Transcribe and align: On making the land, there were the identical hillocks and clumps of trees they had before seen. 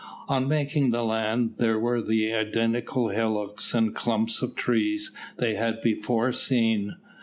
On 0.27 0.47
making 0.47 0.89
the 0.89 1.03
land, 1.03 1.57
there 1.59 1.77
were 1.77 2.01
the 2.01 2.33
identical 2.33 3.09
hillocks 3.09 3.75
and 3.75 3.93
clumps 3.93 4.41
of 4.41 4.55
trees 4.55 5.11
they 5.37 5.53
had 5.53 5.79
before 5.83 6.31
seen. 6.33 6.95